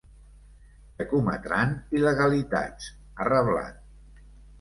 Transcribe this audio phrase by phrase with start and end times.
[1.01, 2.87] Que cometran il·legalitats,
[3.21, 3.85] ha reblat.